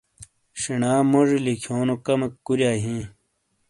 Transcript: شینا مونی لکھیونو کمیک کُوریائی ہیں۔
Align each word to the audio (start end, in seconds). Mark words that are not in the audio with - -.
شینا 0.61 0.93
مونی 1.11 1.37
لکھیونو 1.45 1.95
کمیک 2.05 2.33
کُوریائی 2.45 2.79
ہیں۔ 2.85 3.05